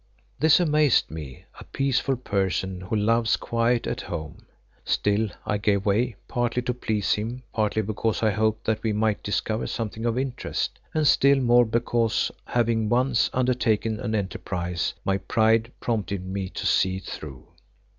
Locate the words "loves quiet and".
2.95-4.01